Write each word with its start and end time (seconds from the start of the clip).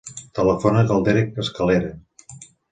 Telefona 0.39 0.81
al 0.95 1.05
Derek 1.09 1.39
Escalera. 1.45 1.95